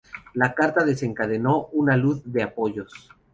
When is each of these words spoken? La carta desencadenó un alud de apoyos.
La 0.33 0.55
carta 0.55 0.83
desencadenó 0.83 1.67
un 1.73 1.91
alud 1.91 2.23
de 2.25 2.41
apoyos. 2.41 3.07